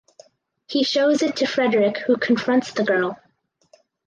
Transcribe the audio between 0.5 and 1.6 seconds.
He shows it to